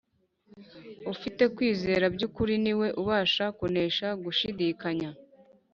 [1.13, 5.09] Ufite kwizera by’ukuri ni we ubasha kunesha gushidikanya